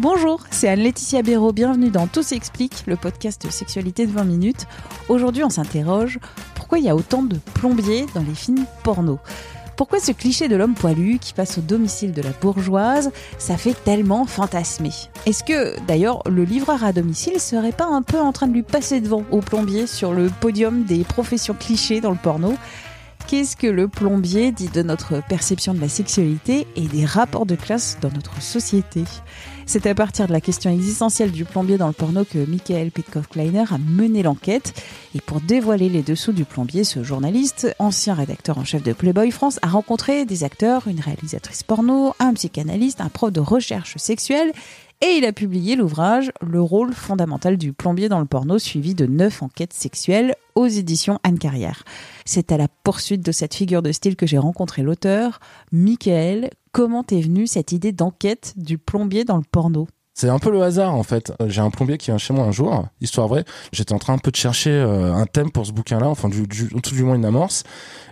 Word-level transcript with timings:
Bonjour, 0.00 0.40
c'est 0.50 0.66
Anne-Laetitia 0.66 1.20
Béraud, 1.20 1.52
bienvenue 1.52 1.90
dans 1.90 2.06
Tout 2.06 2.22
s'explique, 2.22 2.84
le 2.86 2.96
podcast 2.96 3.50
sexualité 3.50 4.06
de 4.06 4.12
20 4.12 4.24
minutes. 4.24 4.66
Aujourd'hui 5.10 5.44
on 5.44 5.50
s'interroge, 5.50 6.18
pourquoi 6.54 6.78
il 6.78 6.86
y 6.86 6.88
a 6.88 6.96
autant 6.96 7.22
de 7.22 7.36
plombiers 7.52 8.06
dans 8.14 8.22
les 8.22 8.34
films 8.34 8.64
porno? 8.82 9.18
Pourquoi 9.76 10.00
ce 10.00 10.12
cliché 10.12 10.48
de 10.48 10.56
l'homme 10.56 10.72
poilu 10.72 11.18
qui 11.18 11.34
passe 11.34 11.58
au 11.58 11.60
domicile 11.60 12.14
de 12.14 12.22
la 12.22 12.30
bourgeoise, 12.30 13.10
ça 13.36 13.58
fait 13.58 13.74
tellement 13.84 14.24
fantasmer? 14.24 14.92
Est-ce 15.26 15.44
que, 15.44 15.78
d'ailleurs, 15.86 16.22
le 16.26 16.44
livreur 16.44 16.82
à 16.82 16.94
domicile 16.94 17.38
serait 17.38 17.70
pas 17.70 17.86
un 17.86 18.00
peu 18.00 18.18
en 18.18 18.32
train 18.32 18.46
de 18.46 18.54
lui 18.54 18.62
passer 18.62 19.02
devant 19.02 19.24
au 19.30 19.40
plombier 19.40 19.86
sur 19.86 20.14
le 20.14 20.30
podium 20.40 20.84
des 20.84 21.04
professions 21.04 21.54
clichés 21.54 22.00
dans 22.00 22.10
le 22.10 22.16
porno? 22.16 22.54
Qu'est-ce 23.30 23.54
que 23.54 23.68
le 23.68 23.86
plombier 23.86 24.50
dit 24.50 24.70
de 24.70 24.82
notre 24.82 25.22
perception 25.24 25.72
de 25.72 25.80
la 25.80 25.88
sexualité 25.88 26.66
et 26.74 26.88
des 26.88 27.04
rapports 27.04 27.46
de 27.46 27.54
classe 27.54 27.96
dans 28.00 28.10
notre 28.10 28.42
société 28.42 29.04
C'est 29.66 29.86
à 29.86 29.94
partir 29.94 30.26
de 30.26 30.32
la 30.32 30.40
question 30.40 30.68
existentielle 30.68 31.30
du 31.30 31.44
plombier 31.44 31.78
dans 31.78 31.86
le 31.86 31.92
porno 31.92 32.24
que 32.24 32.44
Michael 32.44 32.90
Pitkoff-Kleiner 32.90 33.66
a 33.70 33.78
mené 33.78 34.24
l'enquête. 34.24 34.74
Et 35.14 35.20
pour 35.20 35.40
dévoiler 35.40 35.88
les 35.88 36.02
dessous 36.02 36.32
du 36.32 36.44
plombier, 36.44 36.82
ce 36.82 37.04
journaliste, 37.04 37.72
ancien 37.78 38.14
rédacteur 38.14 38.58
en 38.58 38.64
chef 38.64 38.82
de 38.82 38.92
Playboy 38.92 39.30
France, 39.30 39.60
a 39.62 39.68
rencontré 39.68 40.24
des 40.24 40.42
acteurs, 40.42 40.88
une 40.88 40.98
réalisatrice 40.98 41.62
porno, 41.62 42.14
un 42.18 42.34
psychanalyste, 42.34 43.00
un 43.00 43.10
prof 43.10 43.30
de 43.30 43.38
recherche 43.38 43.96
sexuelle 43.96 44.50
et 45.02 45.16
il 45.16 45.24
a 45.24 45.32
publié 45.32 45.76
l'ouvrage 45.76 46.30
Le 46.40 46.60
rôle 46.60 46.92
fondamental 46.92 47.56
du 47.56 47.72
plombier 47.72 48.08
dans 48.08 48.20
le 48.20 48.26
porno, 48.26 48.58
suivi 48.58 48.94
de 48.94 49.06
neuf 49.06 49.42
enquêtes 49.42 49.72
sexuelles 49.72 50.34
aux 50.54 50.66
éditions 50.66 51.18
Anne 51.22 51.38
Carrière. 51.38 51.84
C'est 52.24 52.52
à 52.52 52.58
la 52.58 52.68
poursuite 52.68 53.24
de 53.24 53.32
cette 53.32 53.54
figure 53.54 53.82
de 53.82 53.92
style 53.92 54.16
que 54.16 54.26
j'ai 54.26 54.38
rencontré 54.38 54.82
l'auteur. 54.82 55.40
Michael, 55.72 56.50
comment 56.72 57.04
est 57.10 57.20
venue 57.20 57.46
cette 57.46 57.72
idée 57.72 57.92
d'enquête 57.92 58.52
du 58.56 58.76
plombier 58.76 59.24
dans 59.24 59.36
le 59.36 59.44
porno? 59.50 59.88
C'est 60.14 60.28
un 60.28 60.38
peu 60.38 60.50
le 60.50 60.60
hasard 60.62 60.94
en 60.94 61.02
fait. 61.02 61.32
J'ai 61.46 61.60
un 61.60 61.70
plombier 61.70 61.96
qui 61.96 62.06
vient 62.06 62.18
chez 62.18 62.34
moi 62.34 62.44
un 62.44 62.50
jour, 62.50 62.86
histoire 63.00 63.28
vraie. 63.28 63.44
J'étais 63.72 63.92
en 63.94 63.98
train 63.98 64.14
un 64.14 64.18
peu 64.18 64.30
de 64.30 64.36
chercher 64.36 64.70
euh, 64.70 65.14
un 65.14 65.24
thème 65.24 65.50
pour 65.50 65.64
ce 65.64 65.72
bouquin-là, 65.72 66.08
enfin 66.08 66.28
du, 66.28 66.46
du, 66.46 66.68
tout 66.68 66.94
du 66.94 67.04
moins 67.04 67.14
une 67.14 67.24
amorce. 67.24 67.62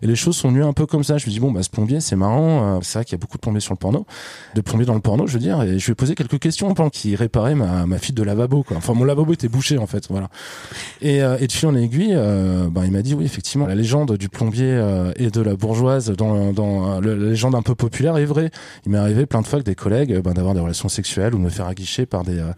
Et 0.01 0.07
les 0.07 0.17
choses 0.17 0.37
sont 0.37 0.49
venues 0.49 0.65
un 0.65 0.73
peu 0.73 0.87
comme 0.87 1.05
ça. 1.05 1.19
Je 1.19 1.27
me 1.27 1.31
dis 1.31 1.41
bon 1.41 1.51
bah 1.51 1.63
ce 1.63 1.69
plombier 1.69 2.01
c'est 2.01 2.17
marrant. 2.17 2.77
Euh, 2.77 2.79
c'est 2.83 2.99
vrai 2.99 3.05
qu'il 3.05 3.13
y 3.13 3.17
a 3.17 3.19
beaucoup 3.19 3.37
de 3.37 3.43
plombiers 3.43 3.61
sur 3.61 3.75
le 3.75 3.79
porno, 3.79 4.07
de 4.55 4.61
plombiers 4.61 4.87
dans 4.87 4.95
le 4.95 5.01
porno, 5.01 5.27
je 5.27 5.35
veux 5.35 5.39
dire. 5.39 5.61
Et 5.63 5.79
je 5.79 5.85
lui 5.85 5.93
ai 5.93 5.95
posé 5.95 6.15
quelques 6.15 6.39
questions 6.39 6.73
pendant 6.73 6.89
qu'il 6.89 7.15
réparait 7.17 7.55
ma, 7.55 7.85
ma 7.85 7.99
fuite 7.99 8.17
de 8.17 8.23
lavabo. 8.23 8.63
Quoi. 8.63 8.77
Enfin 8.77 8.95
mon 8.95 9.05
lavabo 9.05 9.35
était 9.35 9.49
bouché 9.49 9.77
en 9.77 9.87
fait, 9.87 10.07
voilà. 10.09 10.29
Et, 11.03 11.23
euh, 11.23 11.37
et 11.41 11.47
de 11.47 11.53
fil 11.53 11.69
en 11.69 11.75
aiguille, 11.75 12.15
bah, 12.71 12.83
il 12.85 12.93
m'a 12.93 13.03
dit 13.03 13.15
oui 13.15 13.25
effectivement 13.25 13.67
la 13.67 13.75
légende 13.75 14.17
du 14.17 14.29
plombier 14.29 14.83
et 15.17 15.31
de 15.31 15.41
la 15.43 15.57
bourgeoise 15.57 16.11
dans, 16.13 16.53
dans 16.53 17.01
la 17.01 17.15
légende 17.15 17.55
un 17.55 17.63
peu 17.63 17.75
populaire 17.75 18.17
est 18.17 18.25
vraie. 18.25 18.51
Il 18.87 18.93
m'est 18.93 18.99
arrivé 18.99 19.27
plein 19.27 19.43
de 19.43 19.47
fois 19.47 19.57
avec 19.57 19.67
des 19.67 19.75
collègues 19.75 20.21
bah, 20.21 20.33
d'avoir 20.33 20.55
des 20.55 20.61
relations 20.61 20.89
sexuelles 20.89 21.35
ou 21.35 21.39
me 21.39 21.51
faire 21.51 21.67
aguicher 21.67 21.98
par 22.07 22.25
des 22.25 22.39
euh, 22.39 22.53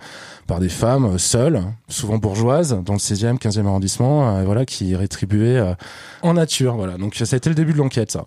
par 0.47 0.59
des 0.59 0.69
femmes 0.69 1.19
seules, 1.19 1.63
souvent 1.89 2.19
bourgeoises, 2.19 2.77
dans 2.85 2.95
le 2.95 2.99
16e, 2.99 3.39
15e 3.39 3.67
arrondissement, 3.67 4.37
euh, 4.37 4.45
voilà, 4.45 4.65
qui 4.65 4.97
rétribuaient 4.97 5.59
euh, 5.59 5.75
en 6.23 6.35
nature, 6.35 6.75
voilà. 6.77 6.99
Donc 6.99 7.15
ça 7.15 7.25
a 7.33 7.37
été 7.37 7.49
le 7.49 7.55
début 7.55 7.73
de 7.73 7.79
l'enquête, 7.79 8.11
ça 8.11 8.25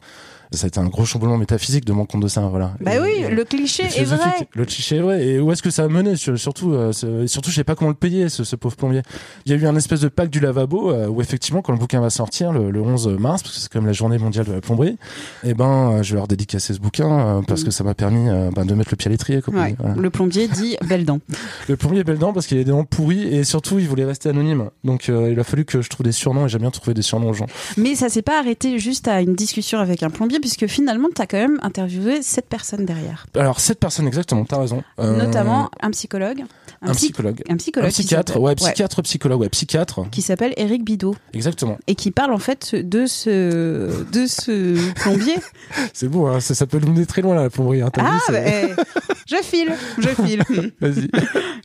ça 0.52 0.66
a 0.66 0.67
été 0.67 0.80
un 0.80 0.86
gros 0.86 1.05
chamboulement 1.05 1.38
métaphysique 1.38 1.86
de 1.86 1.94
mon 1.94 2.05
compte 2.05 2.22
de 2.22 2.27
ça 2.27 2.41
voilà. 2.41 2.73
Bah 2.80 2.91
oui 3.02 3.25
le 3.30 3.44
cliché 3.44 3.83
est 3.83 4.03
vrai. 4.03 4.47
Le 4.53 4.66
cliché 4.66 4.97
est 4.97 5.02
vrai. 5.02 5.25
Et 5.25 5.39
où 5.39 5.52
est-ce 5.52 5.63
que 5.63 5.69
ça 5.69 5.83
a 5.83 5.88
mené 5.88 6.16
surtout 6.16 6.73
euh, 6.73 6.91
surtout 7.27 7.49
je 7.49 7.55
sais 7.55 7.63
pas 7.63 7.75
comment 7.75 7.89
le 7.89 7.95
payer 7.95 8.30
ce, 8.30 8.44
ce, 8.44 8.55
pauvre 8.55 8.75
plombier. 8.75 9.02
Il 9.45 9.52
y 9.52 9.55
a 9.55 9.58
eu 9.58 9.66
un 9.67 9.75
espèce 9.75 10.02
de 10.02 10.08
pack 10.08 10.30
du 10.30 10.39
lavabo 10.39 10.91
euh, 10.91 11.08
où 11.08 11.21
effectivement 11.21 11.61
quand 11.61 11.73
le 11.73 11.80
bouquin 11.80 12.02
va 12.02 12.09
sortir 12.09 12.52
le, 12.52 12.81
11 12.81 13.08
mars 13.19 13.44
parce 13.44 13.55
que 13.55 13.61
c'est 13.61 13.71
quand 13.71 13.80
même 13.80 13.88
la 13.88 13.94
journée 13.94 14.17
mondiale 14.17 14.45
de 14.45 14.53
la 14.53 14.61
plomberie 14.61 14.97
et 15.44 15.49
eh 15.49 15.53
ben 15.53 15.91
euh, 15.91 16.03
je 16.03 16.14
vais 16.14 16.17
leur 16.17 16.27
dédicacer 16.27 16.73
ce 16.73 16.80
bouquin 16.80 17.41
parce 17.47 17.61
mm. 17.61 17.66
que 17.66 17.71
ça 17.71 17.83
m'a 17.83 17.94
permis 17.94 18.30
ben, 18.53 18.66
de 18.66 18.73
mettre 18.73 18.91
le 18.91 18.97
pied 18.97 19.08
à 19.08 19.11
l'étrier 19.11 19.41
ouais. 19.47 19.75
le 19.97 20.09
plombier 20.09 20.47
dit 20.47 20.77
belle 20.88 21.05
dent. 21.05 21.19
Le 21.67 21.77
plombier 21.77 22.03
belle 22.03 22.17
dent 22.17 22.33
parce 22.33 22.47
qu'il 22.47 22.58
a 22.59 22.64
des 22.64 22.71
dents 22.71 22.83
pourries 22.83 23.23
et 23.23 23.44
surtout 23.44 23.80
il 23.80 23.88
voulait 23.88 24.05
rester 24.05 24.30
anonyme. 24.30 24.70
Donc 24.83 25.08
il 25.08 25.39
a 25.39 25.43
fallu 25.43 25.65
que 25.65 25.81
je 25.81 25.89
trouve 25.89 26.05
des 26.05 26.11
surnoms 26.11 26.45
et 26.45 26.49
j'aime 26.49 26.61
bien 26.61 26.71
trouver 26.71 26.93
des 26.93 27.02
surnoms 27.02 27.30
aux 27.30 27.33
gens. 27.33 27.48
Mais 27.77 27.95
ça 27.95 28.10
s'est 28.10 28.21
pas 28.21 28.39
arrêté 28.39 28.77
juste 28.80 29.08
à 29.08 29.21
une 29.21 29.36
discussion 29.36 29.80
avec 29.80 30.04
un 30.04 30.10
plombier 30.10 30.33
puisque 30.39 30.67
finalement 30.67 31.10
quand 31.26 31.38
même 31.38 31.60
interviewé 31.61 32.21
sept 32.21 32.48
personnes 32.48 32.86
derrière. 32.86 33.26
Alors, 33.36 33.60
sept 33.60 33.80
personnes 33.80 34.08
exactement, 34.08 34.45
t'as 34.45 34.60
raison. 34.60 34.83
Euh, 34.99 35.17
Notamment 35.17 35.70
un 35.82 35.92
psychologue. 35.92 36.44
Un, 36.82 36.94
psychologue. 36.94 37.42
Un 37.49 37.58
psychologue. 37.58 37.88
Un 37.88 37.92
psychiatre, 37.92 38.39
ouais, 38.39 38.55
psychiatre, 38.55 39.02
psychologue, 39.02 39.42
ouais, 39.42 39.49
psychiatre. 39.49 40.10
Qui 40.11 40.22
s'appelle 40.22 40.54
Eric 40.58 40.83
Bidot. 40.83 41.16
Exactement. 41.33 41.77
Et 41.88 41.95
qui 41.95 42.11
parle 42.11 42.33
en 42.33 42.39
fait 42.39 42.76
de 42.76 43.05
ce, 43.05 44.04
de 44.11 44.26
ce 44.27 44.93
plombier. 44.95 45.36
C'est 45.93 46.08
beau, 46.08 46.27
hein, 46.27 46.39
ça, 46.39 46.66
peut 46.67 46.80
nous 46.80 46.92
mener 46.92 47.05
très 47.05 47.22
loin 47.22 47.36
là, 47.36 47.43
la 47.43 47.49
plomberie. 47.49 47.82
Hein, 47.82 47.89
ah, 47.98 48.20
bah, 48.30 48.39
je 49.28 49.36
file, 49.44 49.73
je 49.98 50.10
file. 50.10 50.44
Vas-y. 50.82 51.10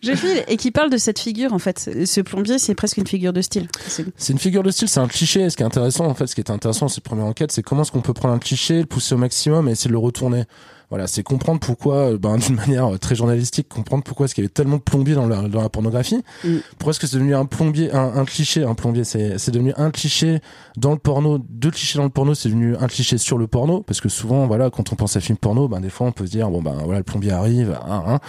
je 0.02 0.14
file. 0.14 0.44
Et 0.48 0.56
qui 0.56 0.70
parle 0.70 0.90
de 0.90 0.96
cette 0.96 1.18
figure 1.18 1.52
en 1.52 1.58
fait. 1.58 1.90
Ce 2.04 2.20
plombier, 2.20 2.58
c'est 2.58 2.74
presque 2.74 2.96
une 2.96 3.06
figure 3.06 3.32
de 3.32 3.42
style. 3.42 3.68
C'est 4.16 4.32
une 4.32 4.38
figure 4.38 4.62
de 4.62 4.70
style, 4.70 4.88
c'est 4.88 5.00
un 5.00 5.08
cliché. 5.08 5.48
Ce 5.50 5.56
qui 5.56 5.62
est 5.62 5.66
intéressant 5.66 6.06
en 6.06 6.14
fait, 6.14 6.26
ce 6.26 6.34
qui 6.34 6.40
est 6.40 6.50
intéressant 6.50 6.86
dans 6.86 6.92
cette 6.92 7.04
première 7.04 7.26
enquête, 7.26 7.52
c'est 7.52 7.62
comment 7.62 7.82
est-ce 7.82 7.92
qu'on 7.92 8.00
peut 8.00 8.14
prendre 8.14 8.34
un 8.34 8.38
cliché, 8.38 8.80
le 8.80 8.86
pousser 8.86 9.14
au 9.14 9.18
maximum 9.18 9.68
et 9.68 9.72
essayer 9.72 9.88
de 9.88 9.92
le 9.92 9.98
retourner. 9.98 10.44
Voilà, 10.90 11.06
c'est 11.06 11.22
comprendre 11.22 11.60
pourquoi, 11.60 12.12
euh, 12.12 12.18
ben, 12.18 12.36
d'une 12.38 12.56
manière 12.56 12.98
très 12.98 13.14
journalistique, 13.14 13.68
comprendre 13.68 14.02
pourquoi 14.04 14.24
est-ce 14.24 14.34
qu'il 14.34 14.42
y 14.42 14.46
avait 14.46 14.52
tellement 14.52 14.76
de 14.76 14.82
plombiers 14.82 15.14
dans 15.14 15.26
la, 15.26 15.42
dans 15.42 15.62
la 15.62 15.68
pornographie. 15.68 16.22
Mm. 16.44 16.56
Pourquoi 16.78 16.90
est-ce 16.90 17.00
que 17.00 17.06
c'est 17.06 17.16
devenu 17.16 17.34
un 17.34 17.44
plombier, 17.44 17.92
un, 17.92 18.16
un 18.16 18.24
cliché, 18.24 18.64
un 18.64 18.74
plombier, 18.74 19.04
c'est, 19.04 19.38
c'est 19.38 19.50
devenu 19.50 19.72
un 19.76 19.90
cliché 19.90 20.40
dans 20.76 20.92
le 20.92 20.98
porno, 20.98 21.38
deux 21.38 21.70
clichés 21.70 21.98
dans 21.98 22.04
le 22.04 22.10
porno, 22.10 22.34
c'est 22.34 22.48
devenu 22.48 22.76
un 22.76 22.86
cliché 22.86 23.18
sur 23.18 23.36
le 23.36 23.46
porno, 23.46 23.82
parce 23.82 24.00
que 24.00 24.08
souvent, 24.08 24.46
voilà, 24.46 24.70
quand 24.70 24.92
on 24.92 24.96
pense 24.96 25.16
à 25.16 25.20
film 25.20 25.36
porno, 25.36 25.68
ben, 25.68 25.80
des 25.80 25.90
fois, 25.90 26.06
on 26.06 26.12
peut 26.12 26.26
se 26.26 26.30
dire, 26.30 26.48
bon, 26.50 26.62
ben, 26.62 26.74
voilà, 26.84 26.98
le 26.98 27.04
plombier 27.04 27.32
arrive, 27.32 27.78
hein, 27.86 28.04
hein. 28.06 28.20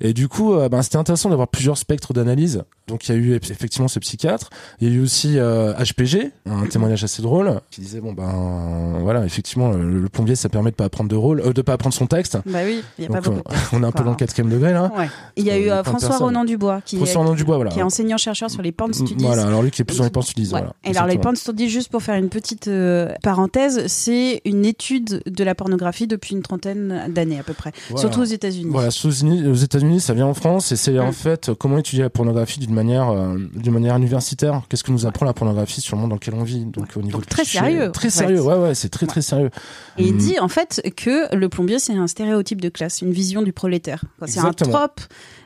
Et 0.00 0.12
du 0.12 0.28
coup, 0.28 0.54
euh, 0.54 0.68
ben, 0.68 0.82
c'était 0.82 0.96
intéressant 0.96 1.30
d'avoir 1.30 1.48
plusieurs 1.48 1.78
spectres 1.78 2.12
d'analyse. 2.12 2.62
Donc, 2.86 3.08
il 3.08 3.14
y 3.14 3.18
a 3.18 3.18
eu 3.18 3.34
effectivement 3.34 3.88
ce 3.88 3.98
psychiatre. 3.98 4.50
Il 4.80 4.88
y 4.88 4.90
a 4.90 4.94
eu 4.94 5.00
aussi 5.00 5.38
euh, 5.38 5.72
HPG, 5.74 6.30
un 6.46 6.66
témoignage 6.66 7.02
assez 7.02 7.22
drôle, 7.22 7.60
qui 7.70 7.80
disait, 7.80 8.00
bon, 8.00 8.12
ben, 8.12 8.98
voilà, 9.00 9.24
effectivement, 9.24 9.70
le, 9.70 10.08
plombier, 10.08 10.36
ça 10.36 10.48
permet 10.48 10.70
de 10.70 10.76
pas 10.76 10.84
apprendre 10.84 11.10
de 11.10 11.16
rôle, 11.16 11.40
euh, 11.40 11.52
de 11.52 11.62
pas 11.62 11.72
apprendre 11.72 11.94
son 11.96 12.06
texte. 12.06 12.38
Bah 12.46 12.60
oui, 12.64 12.82
il 12.98 13.04
y 13.04 13.06
a 13.08 13.10
pas 13.10 13.20
beaucoup. 13.20 13.42
On, 13.72 13.82
est 13.82 13.86
un 13.86 13.92
peu 13.92 14.04
dans 14.04 14.10
le 14.10 14.16
quatrième 14.16 14.50
degré 14.50 14.72
là. 14.72 14.92
Ouais. 14.96 15.08
Il 15.36 15.44
y 15.44 15.50
a 15.50 15.58
eu 15.58 15.70
euh, 15.70 15.82
François 15.82 16.16
Ronan 16.18 16.44
Dubois 16.44 16.80
qui 16.84 16.96
François 16.96 17.32
est, 17.32 17.34
Dubois, 17.34 17.56
voilà. 17.56 17.70
qui 17.70 17.80
est 17.80 17.82
enseignant 17.82 18.16
chercheur 18.16 18.50
sur 18.50 18.62
les 18.62 18.72
porn 18.72 18.92
studies. 18.92 19.24
Voilà, 19.24 19.46
alors 19.46 19.62
lui 19.62 19.70
qui 19.70 19.82
est 19.82 19.84
plus 19.84 19.98
dans 19.98 20.04
les 20.04 20.10
porn 20.10 20.24
studies. 20.24 20.50
Voilà, 20.50 20.74
et 20.84 20.96
alors 20.96 21.06
les 21.06 21.18
porn 21.18 21.36
studies, 21.36 21.68
juste 21.68 21.90
pour 21.90 22.02
faire 22.02 22.14
une 22.16 22.28
petite 22.28 22.68
euh, 22.68 23.12
parenthèse, 23.22 23.86
c'est 23.86 24.42
une 24.44 24.64
étude 24.64 25.22
de 25.26 25.44
la 25.44 25.54
pornographie 25.54 26.06
depuis 26.06 26.34
une 26.34 26.42
trentaine 26.42 27.06
d'années 27.08 27.38
à 27.38 27.42
peu 27.42 27.54
près, 27.54 27.72
surtout 27.96 28.20
aux 28.20 28.24
États-Unis. 28.24 28.70
Voilà, 28.70 28.88
aux 28.88 29.54
États-Unis, 29.54 30.00
ça 30.00 30.14
vient 30.14 30.26
en 30.26 30.34
France 30.34 30.72
et 30.72 30.76
c'est 30.76 30.98
en 30.98 31.12
fait 31.12 31.50
comment 31.58 31.78
étudier 31.78 32.02
la 32.02 32.10
pornographie 32.10 32.60
d'une 32.60 32.74
manière, 32.74 33.10
euh, 33.10 33.36
d'une 33.54 33.72
manière 33.72 33.96
universitaire? 33.96 34.62
Qu'est-ce 34.68 34.84
que 34.84 34.92
nous 34.92 35.06
apprend 35.06 35.26
la 35.26 35.32
pornographie 35.32 35.80
sur 35.80 35.96
le 35.96 36.02
monde 36.02 36.10
dans 36.10 36.16
lequel 36.16 36.34
on 36.34 36.42
vit 36.42 36.64
Donc 36.64 36.88
au 36.96 37.02
niveau 37.02 37.20
très 37.20 37.44
sérieux. 37.44 37.90
Très 37.92 38.10
sérieux, 38.10 38.40
ouais, 38.40 38.56
ouais, 38.56 38.74
c'est 38.74 38.88
très 38.88 39.06
très 39.06 39.22
sérieux. 39.22 39.50
Et 39.98 40.04
il 40.04 40.12
hum. 40.12 40.18
dit 40.18 40.38
en 40.38 40.48
fait 40.48 40.82
que 40.96 41.34
le 41.34 41.48
plombier 41.48 41.78
c'est 41.86 41.94
un 41.94 42.06
stéréotype 42.06 42.60
de 42.60 42.68
classe, 42.68 43.00
une 43.00 43.12
vision 43.12 43.42
du 43.42 43.52
prolétaire. 43.52 44.04
C'est 44.26 44.40
un 44.40 44.52
trope 44.52 45.00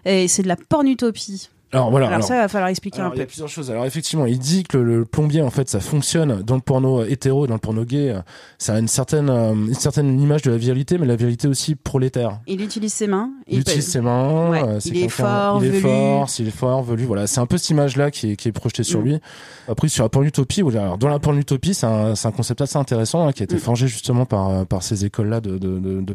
et 0.04 0.26
c'est 0.28 0.42
de 0.42 0.48
la 0.48 0.56
pornutopie. 0.56 1.50
Alors 1.72 1.90
voilà. 1.90 2.08
Alors, 2.08 2.24
ça, 2.24 2.34
il 2.34 2.40
va 2.40 2.48
falloir 2.48 2.68
expliquer 2.68 3.00
un 3.00 3.10
peu. 3.10 3.16
Il 3.16 3.20
y 3.20 3.22
a 3.22 3.26
plusieurs 3.26 3.48
choses. 3.48 3.70
Alors 3.70 3.84
effectivement, 3.84 4.26
il 4.26 4.38
dit 4.38 4.64
que 4.64 4.76
le, 4.76 5.04
plombier, 5.04 5.40
en 5.40 5.50
fait, 5.50 5.68
ça 5.68 5.78
fonctionne 5.78 6.42
dans 6.42 6.56
le 6.56 6.60
porno 6.60 7.04
hétéro 7.04 7.44
et 7.44 7.48
dans 7.48 7.54
le 7.54 7.60
porno 7.60 7.84
gay. 7.84 8.14
Ça 8.58 8.74
a 8.74 8.78
une 8.78 8.88
certaine, 8.88 9.30
euh, 9.30 9.52
une 9.52 9.74
certaine 9.74 10.20
image 10.20 10.42
de 10.42 10.50
la 10.50 10.56
virilité, 10.56 10.98
mais 10.98 11.06
la 11.06 11.16
virilité 11.16 11.46
aussi 11.46 11.76
prolétaire. 11.76 12.40
Il 12.46 12.60
utilise 12.60 12.92
ses 12.92 13.06
mains. 13.06 13.30
Il, 13.46 13.60
utilise 13.60 13.86
ses 13.86 14.00
mains. 14.00 14.52
Euh, 14.54 14.80
il 14.84 15.04
est 15.04 15.08
fort, 15.08 15.64
il 15.64 15.74
est 15.74 15.80
fort, 15.80 16.28
s'il 16.28 16.48
est 16.48 16.56
fort, 16.56 16.82
velu. 16.82 17.04
Voilà, 17.04 17.26
c'est 17.26 17.40
un 17.40 17.46
peu 17.46 17.56
cette 17.56 17.70
image-là 17.70 18.10
qui 18.10 18.32
est, 18.32 18.36
qui 18.36 18.48
est 18.48 18.52
projetée 18.52 18.82
sur 18.82 19.00
mm. 19.00 19.04
lui. 19.04 19.20
Après, 19.68 19.88
sur 19.88 20.04
la 20.04 20.08
pornutopie, 20.08 20.62
alors 20.62 20.98
dans 20.98 21.08
la 21.08 21.20
pornutopie, 21.20 21.74
c'est 21.74 21.86
un, 21.86 22.14
un 22.22 22.32
concept 22.32 22.60
assez 22.62 22.78
intéressant 22.78 23.28
hein, 23.28 23.32
qui 23.32 23.42
a 23.42 23.44
été 23.44 23.56
mm. 23.56 23.60
forgé 23.60 23.86
justement 23.86 24.26
par, 24.26 24.50
euh, 24.50 24.64
par 24.64 24.82
ces 24.82 25.04
écoles-là 25.04 25.40
de, 25.40 25.58
de, 25.58 25.78
de, 25.78 26.00
de 26.00 26.14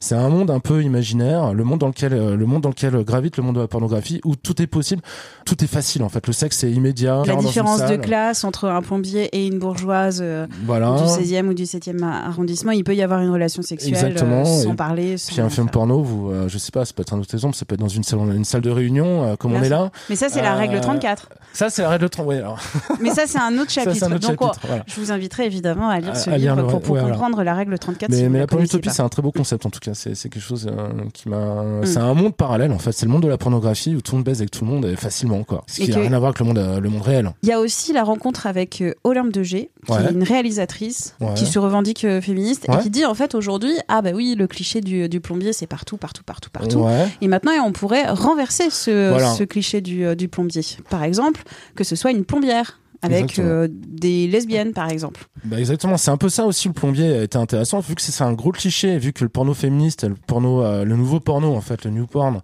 C'est 0.00 0.14
un 0.14 0.28
monde 0.30 0.50
un 0.50 0.60
peu 0.60 0.82
imaginaire, 0.82 1.52
le 1.52 1.64
monde 1.64 1.80
dans 1.80 1.88
lequel, 1.88 2.34
le 2.34 2.46
monde 2.46 2.62
dans 2.62 2.70
lequel 2.70 3.04
gravite 3.04 3.36
le 3.36 3.42
monde 3.42 3.56
de 3.56 3.60
la 3.60 3.68
pornographie, 3.68 4.20
où 4.24 4.34
tout 4.46 4.62
est 4.62 4.66
possible 4.66 5.02
tout 5.46 5.62
est 5.64 5.68
facile 5.68 6.02
en 6.02 6.10
fait. 6.10 6.26
Le 6.26 6.32
sexe 6.32 6.64
est 6.64 6.72
immédiat. 6.72 7.22
La 7.24 7.36
différence 7.36 7.86
de 7.86 7.96
classe 7.96 8.44
entre 8.44 8.66
un 8.66 8.82
plombier 8.82 9.24
et 9.32 9.46
une 9.46 9.58
bourgeoise 9.58 10.20
euh, 10.22 10.46
du 10.46 10.66
16e 10.66 11.46
ou 11.46 11.54
du 11.54 11.62
7e 11.62 12.02
arrondissement, 12.02 12.72
il 12.72 12.84
peut 12.84 12.94
y 12.94 13.02
avoir 13.02 13.20
une 13.20 13.30
relation 13.30 13.62
sexuelle 13.62 14.16
euh, 14.20 14.44
sans 14.44 14.74
parler. 14.74 15.14
Puis 15.26 15.40
un 15.40 15.48
film 15.48 15.70
porno, 15.70 16.02
vous, 16.02 16.30
euh, 16.30 16.48
je 16.48 16.58
sais 16.58 16.72
pas, 16.72 16.84
ça 16.84 16.92
peut 16.92 17.02
être 17.02 17.14
un 17.14 17.20
autre 17.20 17.32
exemple, 17.32 17.56
ça 17.56 17.64
peut 17.64 17.74
être 17.74 17.80
dans 17.80 17.88
une 17.88 18.02
salle, 18.02 18.18
une 18.34 18.44
salle 18.44 18.60
de 18.60 18.70
réunion, 18.70 19.36
comme 19.38 19.54
on 19.54 19.62
est 19.62 19.68
là. 19.68 19.90
Mais 20.10 20.16
ça, 20.16 20.28
c'est 20.28 20.42
la 20.42 20.54
règle 20.54 20.80
34. 20.80 21.28
Ça, 21.52 21.70
c'est 21.70 21.82
la 21.82 21.90
règle 21.90 22.10
34, 22.10 22.28
oui. 22.28 22.36
Alors. 22.36 22.58
Mais 23.00 23.10
ça, 23.10 23.22
c'est 23.26 23.38
un 23.38 23.56
autre 23.58 23.70
chapitre. 23.70 24.08
Donc, 24.08 24.54
je 24.86 25.00
vous 25.00 25.12
inviterai 25.12 25.46
évidemment 25.46 25.88
à 25.88 26.00
lire 26.00 26.16
ce 26.16 26.28
livre 26.30 26.66
pour, 26.80 26.98
comprendre 26.98 27.42
la 27.44 27.54
règle 27.54 27.78
34. 27.78 28.10
Mais, 28.10 28.28
mais 28.28 28.40
la 28.40 28.46
pornotopie, 28.46 28.90
c'est 28.90 29.02
un 29.02 29.08
très 29.08 29.22
beau 29.22 29.30
concept 29.30 29.64
en 29.64 29.70
tout 29.70 29.80
cas. 29.80 29.92
C'est 29.94 30.14
quelque 30.14 30.40
chose 30.40 30.68
qui 31.14 31.28
m'a. 31.28 31.62
Mm. 31.62 31.86
C'est 31.86 31.98
un 31.98 32.14
monde 32.14 32.34
parallèle 32.34 32.72
en 32.72 32.78
fait. 32.78 32.92
C'est 32.92 33.06
le 33.06 33.12
monde 33.12 33.22
de 33.22 33.28
la 33.28 33.38
pornographie 33.38 33.94
où 33.94 34.00
tout 34.00 34.12
le 34.12 34.18
monde 34.18 34.24
l'aise 34.36 34.40
avec 34.42 34.50
tout 34.50 34.64
le 34.64 34.70
monde 34.70 34.84
et 34.86 34.96
facilement 34.96 35.42
quoi. 35.44 35.64
Ce 35.66 35.80
qui 35.80 35.90
n'a 35.90 35.98
rien 35.98 36.12
à 36.12 36.18
voir 36.18 36.28
avec 36.30 36.38
le 36.40 36.46
monde, 36.46 36.58
euh, 36.58 36.80
le 36.80 36.88
monde 36.88 37.02
réel. 37.02 37.30
Il 37.42 37.48
y 37.48 37.52
a 37.52 37.60
aussi 37.60 37.92
la 37.92 38.04
rencontre 38.04 38.46
avec 38.46 38.80
euh, 38.80 38.94
Olympe 39.04 39.32
de 39.32 39.42
G, 39.42 39.70
qui 39.86 39.92
Ouais. 39.92 40.04
est 40.04 40.12
une 40.12 40.22
réalisatrice 40.22 41.14
Ouais. 41.20 41.34
qui 41.34 41.46
se 41.46 41.58
revendique 41.58 42.04
euh, 42.04 42.20
féministe 42.20 42.66
Ouais. 42.68 42.76
et 42.76 42.82
qui 42.82 42.90
dit 42.90 43.04
en 43.04 43.14
fait 43.14 43.34
aujourd'hui 43.34 43.72
ah 43.88 44.02
bah 44.02 44.10
oui 44.14 44.34
le 44.38 44.46
cliché 44.46 44.80
du, 44.80 45.08
du 45.08 45.20
plombier 45.20 45.52
c'est 45.52 45.66
partout 45.66 45.96
partout 45.96 46.22
partout 46.24 46.50
partout. 46.50 46.86
Et 47.20 47.28
maintenant, 47.28 47.52
on 47.64 47.72
pourrait 47.72 48.08
renverser 48.10 48.70
ce, 48.70 49.10
Voilà. 49.10 49.32
ce 49.34 49.44
cliché 49.44 49.80
du, 49.80 50.04
euh, 50.04 50.14
du 50.14 50.28
plombier. 50.28 50.62
Par 50.90 51.02
exemple, 51.02 51.42
que 51.74 51.84
ce 51.84 51.96
soit 51.96 52.10
une 52.10 52.24
plombière 52.24 52.80
avec 53.02 53.38
euh, 53.38 53.68
des 53.70 54.26
lesbiennes, 54.26 54.72
par 54.72 54.88
exemple. 54.90 55.26
Bah 55.44 55.58
exactement, 55.58 55.96
c'est 55.96 56.10
un 56.10 56.16
peu 56.16 56.28
ça 56.28 56.46
aussi 56.46 56.66
le 56.68 56.74
plombier 56.74 57.22
été 57.22 57.36
intéressant 57.38 57.80
vu 57.80 57.94
que 57.94 58.00
c'est 58.02 58.10
c'est 58.10 58.24
un 58.24 58.32
gros 58.32 58.52
cliché, 58.52 58.98
vu 58.98 59.12
que 59.12 59.22
le 59.22 59.28
porno 59.28 59.52
féministe, 59.54 60.04
le 60.04 60.14
porno, 60.14 60.62
euh, 60.62 60.84
le 60.84 60.96
nouveau 60.96 61.20
porno 61.20 61.54
en 61.54 61.60
fait, 61.60 61.84
le 61.84 61.90
new 61.90 62.06
porn. 62.06 62.40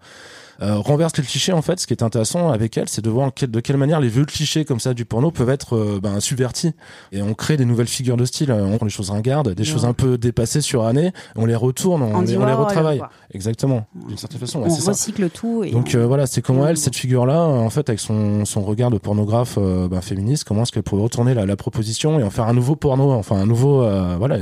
Euh, 0.63 0.77
renverse 0.77 1.17
les 1.19 1.23
clichés 1.25 1.53
en 1.53 1.61
fait 1.63 1.81
ce 1.81 1.87
qui 1.87 1.93
est 1.93 2.03
intéressant 2.03 2.51
avec 2.51 2.77
elle 2.79 2.89
c'est 2.89 3.03
de 3.05 3.11
voir 3.11 3.31
de 3.41 3.61
quelle 3.61 3.77
manière 3.77 4.01
les 4.01 4.09
vieux 4.09 4.25
clichés 4.25 4.65
comme 4.65 4.81
ça 4.81 4.95
du 4.95 5.05
porno 5.05 5.31
peuvent 5.31 5.51
être 5.51 5.77
euh, 5.77 6.01
ben, 6.03 6.21
subvertis 6.21 6.73
et 7.13 7.21
on 7.23 7.35
crée 7.35 7.57
des 7.57 7.65
nouvelles 7.65 7.89
figures 7.89 8.17
de 8.17 8.25
style 8.25 8.53
on 8.53 8.77
prend 8.77 8.87
des 8.87 8.91
choses 8.93 9.11
ringardes 9.11 9.55
des 9.55 9.63
Ouais. 9.63 9.69
choses 9.69 9.85
un 9.85 9.93
peu 9.93 10.19
dépassées 10.19 10.61
sur 10.61 10.85
année 10.85 11.13
on 11.37 11.47
les 11.47 11.55
retourne 11.57 12.03
on, 12.03 12.15
On 12.17 12.21
les, 12.23 12.37
on 12.37 12.41
les 12.41 12.53
Warhol, 12.53 12.65
retravaille 12.67 12.99
quoi. 12.99 13.11
exactement 13.33 13.87
d'une 14.07 14.17
certaine 14.17 14.39
façon 14.41 14.61
ouais, 14.61 14.69
on 14.71 14.75
ça 14.75 14.91
recycle 14.93 15.29
tout. 15.31 15.65
Et 15.65 15.71
donc 15.71 15.91
on- 15.95 15.99
euh, 15.99 16.07
voilà, 16.07 16.27
c'est 16.27 16.43
comment 16.43 16.67
elle, 16.67 16.77
cette 16.77 16.97
figure-là, 16.97 17.41
euh, 17.43 17.59
en 17.59 17.71
fait, 17.71 17.89
avec 17.89 17.99
son, 18.01 18.45
son 18.45 18.63
regard 18.63 18.91
de 18.91 18.99
pornographe 18.99 19.57
euh, 19.59 19.89
ben, 19.89 20.01
féministe, 20.01 20.45
comment 20.45 20.63
est-ce 20.63 20.73
qu'elle 20.73 20.83
pourrait 20.83 21.03
retourner 21.03 21.35
la, 21.35 21.47
la 21.47 21.57
proposition 21.57 22.19
et 22.21 22.23
en 22.23 22.31
faire 22.31 22.47
un 22.47 22.53
nouveau 22.55 22.77
porno, 22.77 23.13
enfin 23.13 23.37
un 23.37 23.47
nouveau, 23.47 23.83
euh, 23.83 24.17
voilà, 24.19 24.39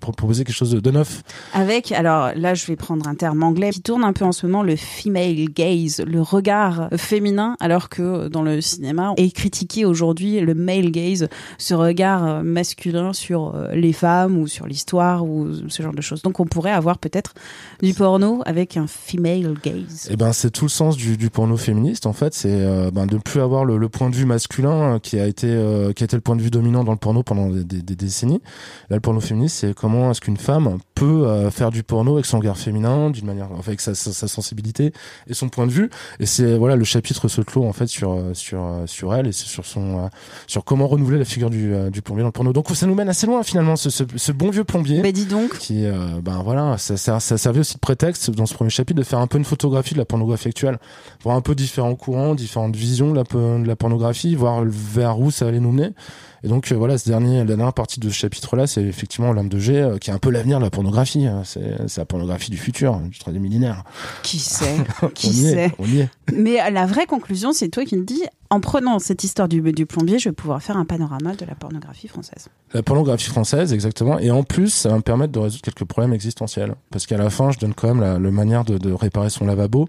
proposer 0.00 0.44
quelque 0.44 0.54
chose 0.54 0.70
de, 0.70 0.80
de 0.80 0.90
neuf. 0.90 1.22
Avec, 1.54 1.92
alors 1.92 2.30
là, 2.36 2.54
je 2.54 2.66
vais 2.66 2.76
prendre 2.76 3.06
un 3.08 3.14
terme 3.14 3.42
anglais 3.42 3.70
qui 3.70 3.80
tourne 3.82 4.04
un 4.04 4.12
peu 4.12 4.24
en 4.24 4.32
ce 4.32 4.46
moment, 4.46 4.62
le 4.62 4.76
female 4.76 5.49
gaze, 5.50 6.02
le 6.06 6.20
regard 6.20 6.88
féminin, 6.96 7.56
alors 7.60 7.88
que 7.88 8.28
dans 8.28 8.42
le 8.42 8.60
cinéma 8.60 9.14
est 9.16 9.34
critiqué 9.34 9.84
aujourd'hui 9.84 10.40
le 10.40 10.54
male 10.54 10.90
gaze, 10.90 11.28
ce 11.58 11.74
regard 11.74 12.42
masculin 12.42 13.12
sur 13.12 13.54
euh, 13.54 13.72
les 13.74 13.92
femmes 13.92 14.38
ou 14.38 14.46
sur 14.46 14.66
l'histoire 14.66 15.24
ou 15.24 15.48
ce 15.68 15.82
genre 15.82 15.94
de 15.94 16.00
choses. 16.00 16.22
Donc 16.22 16.40
on 16.40 16.46
pourrait 16.46 16.72
avoir 16.72 16.98
peut-être 16.98 17.34
du 17.82 17.94
porno 17.94 18.42
avec 18.46 18.76
un 18.76 18.86
female 18.86 19.54
gaze. 19.62 20.08
Et 20.10 20.16
ben 20.16 20.32
c'est 20.32 20.50
tout 20.50 20.64
le 20.64 20.70
sens 20.70 20.96
du, 20.96 21.30
porno 21.30 21.56
féministe, 21.56 22.06
en 22.06 22.12
fait, 22.12 22.34
c'est 22.34 22.48
euh, 22.50 22.90
ben, 22.90 23.06
de 23.06 23.14
ne 23.14 23.20
plus 23.20 23.40
avoir 23.40 23.64
le, 23.64 23.88
point 23.88 24.10
de 24.10 24.14
vue 24.14 24.26
masculin 24.26 24.94
euh, 24.94 24.98
qui 24.98 25.18
a 25.18 25.26
été 25.26 25.48
qui 25.96 26.04
a 26.04 26.06
le 26.12 26.20
point 26.20 26.36
de 26.36 26.42
vue 26.42 26.50
dominant 26.50 26.84
dans 26.84 26.92
le 26.92 26.98
porno 26.98 27.22
pendant 27.22 27.48
des, 27.48 27.64
des- 27.64 27.82
des 27.82 27.96
décennies. 27.96 28.40
Là, 28.88 28.96
le 28.96 29.00
porno 29.00 29.20
féministe, 29.20 29.56
c'est 29.60 29.74
comment 29.74 30.10
est-ce 30.10 30.20
qu'une 30.20 30.36
femme 30.36 30.78
peut 31.00 31.26
euh, 31.26 31.50
faire 31.50 31.70
du 31.70 31.82
porno 31.82 32.14
avec 32.14 32.26
son 32.26 32.38
regard 32.38 32.58
féminin, 32.58 33.08
d'une 33.08 33.24
manière, 33.24 33.48
enfin, 33.52 33.68
avec 33.68 33.80
sa, 33.80 33.94
sa, 33.94 34.12
sa 34.12 34.28
sensibilité 34.28 34.92
et 35.28 35.32
son 35.32 35.48
point 35.48 35.66
de 35.66 35.72
vue. 35.72 35.88
Et 36.18 36.26
c'est 36.26 36.58
voilà, 36.58 36.76
le 36.76 36.84
chapitre 36.84 37.26
se 37.26 37.40
clôt 37.40 37.64
en 37.64 37.72
fait 37.72 37.86
sur 37.86 38.12
euh, 38.12 38.34
sur 38.34 38.62
euh, 38.62 38.86
sur 38.86 39.14
elle 39.14 39.26
et 39.26 39.32
c'est 39.32 39.46
sur 39.46 39.64
son 39.64 40.10
sur 40.46 40.62
comment 40.62 40.86
renouveler 40.86 41.18
la 41.18 41.24
figure 41.24 41.48
du, 41.48 41.72
du 41.90 42.02
plombier 42.02 42.22
dans 42.22 42.28
le 42.28 42.32
porno. 42.32 42.52
Donc 42.52 42.68
ça 42.74 42.86
nous 42.86 42.94
mène 42.94 43.08
assez 43.08 43.26
loin 43.26 43.42
finalement, 43.42 43.76
ce, 43.76 43.88
ce, 43.88 44.04
ce 44.14 44.32
bon 44.32 44.50
vieux 44.50 44.64
plombier. 44.64 45.00
Mais 45.00 45.12
dis 45.12 45.24
donc, 45.24 45.56
qui 45.56 45.86
ben 46.22 46.42
voilà 46.44 46.76
ça, 46.76 46.98
ça, 46.98 47.18
ça 47.18 47.38
servait 47.38 47.60
aussi 47.60 47.74
de 47.74 47.80
prétexte 47.80 48.30
dans 48.30 48.44
ce 48.44 48.52
premier 48.52 48.70
chapitre 48.70 48.98
de 48.98 49.04
faire 49.04 49.20
un 49.20 49.26
peu 49.26 49.38
une 49.38 49.44
photographie 49.46 49.94
de 49.94 49.98
la 49.98 50.04
pornographie 50.04 50.48
actuelle. 50.48 50.78
Voir 51.22 51.34
un 51.34 51.40
peu 51.40 51.54
différents 51.54 51.94
courants 51.94 52.34
différentes 52.34 52.76
visions 52.76 53.12
de 53.12 53.16
la, 53.16 53.22
de 53.22 53.66
la 53.66 53.76
pornographie 53.76 54.34
voir 54.34 54.64
vers 54.66 55.18
où 55.18 55.30
ça 55.30 55.46
allait 55.46 55.60
nous 55.60 55.72
mener. 55.72 55.94
Et 56.42 56.48
donc 56.48 56.70
euh, 56.72 56.74
voilà 56.74 56.96
ce 56.98 57.08
dernier 57.08 57.38
la 57.38 57.44
dernière 57.44 57.72
partie 57.72 58.00
de 58.00 58.08
ce 58.08 58.14
chapitre 58.14 58.56
là 58.56 58.66
c'est 58.66 58.82
effectivement 58.82 59.32
l'âme 59.32 59.48
de 59.48 59.58
G 59.58 59.76
euh, 59.76 59.98
qui 59.98 60.10
est 60.10 60.12
un 60.12 60.18
peu 60.18 60.30
l'avenir 60.30 60.58
de 60.58 60.64
la 60.64 60.70
pornographie 60.70 60.89
hein. 60.98 61.42
c'est 61.44 61.96
la 61.96 62.04
pornographie 62.04 62.50
du 62.50 62.56
futur 62.56 62.96
du 63.00 63.18
troisième 63.18 63.42
millénaire 63.42 63.84
qui 64.22 64.38
sait 64.38 64.76
Qui 65.14 65.32
sait 65.32 65.66
est 65.66 65.72
on 65.78 65.86
y 65.86 66.00
est 66.00 66.08
Mais 66.32 66.70
la 66.70 66.86
vraie 66.86 67.06
conclusion, 67.06 67.52
c'est 67.52 67.68
toi 67.68 67.84
qui 67.84 67.96
me 67.96 68.04
dis, 68.04 68.22
en 68.50 68.60
prenant 68.60 68.98
cette 68.98 69.24
histoire 69.24 69.48
du, 69.48 69.60
du 69.72 69.86
plombier, 69.86 70.18
je 70.18 70.28
vais 70.28 70.34
pouvoir 70.34 70.62
faire 70.62 70.76
un 70.76 70.84
panorama 70.84 71.34
de 71.34 71.44
la 71.44 71.54
pornographie 71.54 72.08
française. 72.08 72.48
La 72.74 72.82
pornographie 72.82 73.28
française, 73.28 73.72
exactement. 73.72 74.18
Et 74.18 74.30
en 74.30 74.42
plus, 74.42 74.70
ça 74.72 74.88
va 74.90 74.96
me 74.96 75.02
permettre 75.02 75.32
de 75.32 75.38
résoudre 75.38 75.62
quelques 75.62 75.84
problèmes 75.84 76.12
existentiels. 76.12 76.74
Parce 76.90 77.06
qu'à 77.06 77.16
la 77.16 77.30
fin, 77.30 77.50
je 77.50 77.58
donne 77.58 77.74
quand 77.74 77.94
même 77.94 78.00
la, 78.00 78.18
manière 78.30 78.64
de, 78.64 78.78
de 78.78 78.92
réparer 78.92 79.30
son 79.30 79.46
lavabo. 79.46 79.88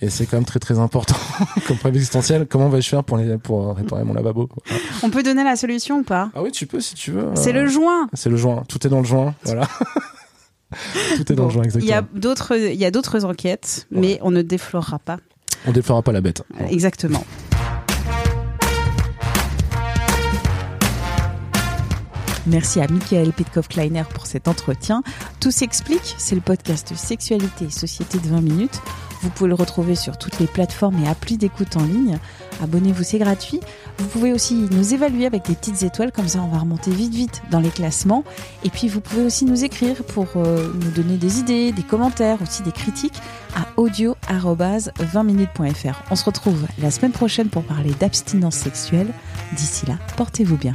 Et 0.00 0.10
c'est 0.10 0.26
quand 0.26 0.36
même 0.36 0.44
très 0.44 0.60
très 0.60 0.78
important 0.78 1.16
comme 1.66 1.76
problème 1.76 1.96
existentiel. 1.96 2.46
Comment 2.46 2.68
vais-je 2.68 2.88
faire 2.88 3.04
pour, 3.04 3.16
les, 3.16 3.38
pour 3.38 3.74
réparer 3.76 4.04
mon 4.04 4.14
lavabo. 4.14 4.48
On 5.02 5.10
peut 5.10 5.22
donner 5.22 5.44
la 5.44 5.56
solution 5.56 5.98
ou 5.98 6.02
pas? 6.02 6.30
Ah 6.34 6.42
oui, 6.42 6.50
tu 6.52 6.66
peux 6.66 6.80
si 6.80 6.94
tu 6.94 7.12
veux. 7.12 7.30
C'est 7.34 7.50
Euh, 7.54 7.62
le 7.62 7.68
joint. 7.68 8.08
C'est 8.12 8.30
le 8.30 8.36
joint. 8.36 8.62
Tout 8.68 8.86
est 8.86 8.90
dans 8.90 9.00
le 9.00 9.06
joint. 9.06 9.34
Voilà. 9.44 9.68
Tout 11.16 11.32
est 11.32 11.34
dans 11.36 11.46
Bon, 11.46 11.54
le 11.54 11.54
Il 11.60 11.64
exactement. 11.64 11.90
y 11.90 11.92
a 11.92 12.02
d'autres, 12.14 12.56
il 12.56 12.74
y 12.78 12.84
a 12.84 12.90
d'autres 12.90 13.24
enquêtes, 13.24 13.86
Ouais. 13.92 14.00
mais 14.00 14.18
on 14.22 14.30
ne 14.30 14.42
déflorera 14.42 14.98
pas. 14.98 15.18
On 15.66 15.72
déflorera 15.72 16.02
pas 16.02 16.12
la 16.12 16.20
bête. 16.20 16.42
Euh, 16.60 16.66
Exactement. 16.68 17.24
Merci 22.46 22.80
à 22.80 22.88
Michael 22.88 23.32
Petkov-Kleiner 23.32 24.04
pour 24.12 24.26
cet 24.26 24.48
entretien. 24.48 25.02
Tout 25.40 25.50
s'explique, 25.50 26.14
c'est 26.18 26.34
le 26.34 26.40
podcast 26.40 26.92
Sexualité 26.96 27.66
et 27.66 27.70
Société 27.70 28.18
de 28.18 28.28
20 28.28 28.40
minutes. 28.40 28.80
Vous 29.22 29.30
pouvez 29.30 29.48
le 29.48 29.54
retrouver 29.54 29.94
sur 29.94 30.18
toutes 30.18 30.38
les 30.38 30.46
plateformes 30.46 31.02
et 31.04 31.08
applis 31.08 31.36
d'écoute 31.36 31.76
en 31.76 31.84
ligne. 31.84 32.18
Abonnez-vous, 32.62 33.02
c'est 33.02 33.18
gratuit. 33.18 33.60
Vous 33.98 34.06
pouvez 34.06 34.32
aussi 34.32 34.54
nous 34.54 34.94
évaluer 34.94 35.26
avec 35.26 35.46
des 35.46 35.54
petites 35.54 35.82
étoiles, 35.82 36.12
comme 36.12 36.28
ça 36.28 36.40
on 36.40 36.48
va 36.48 36.58
remonter 36.58 36.90
vite 36.90 37.14
vite 37.14 37.42
dans 37.50 37.60
les 37.60 37.70
classements. 37.70 38.24
Et 38.64 38.70
puis 38.70 38.88
vous 38.88 39.00
pouvez 39.00 39.22
aussi 39.22 39.44
nous 39.44 39.64
écrire 39.64 40.02
pour 40.04 40.26
euh, 40.36 40.72
nous 40.74 40.90
donner 40.90 41.16
des 41.16 41.38
idées, 41.38 41.72
des 41.72 41.82
commentaires, 41.82 42.40
aussi 42.42 42.62
des 42.62 42.72
critiques 42.72 43.20
à 43.54 43.66
audio-20minutes.fr. 43.76 46.02
On 46.10 46.16
se 46.16 46.24
retrouve 46.24 46.66
la 46.78 46.90
semaine 46.90 47.12
prochaine 47.12 47.48
pour 47.48 47.64
parler 47.64 47.92
d'abstinence 47.98 48.56
sexuelle. 48.56 49.08
D'ici 49.52 49.86
là, 49.86 49.94
portez-vous 50.16 50.56
bien. 50.56 50.72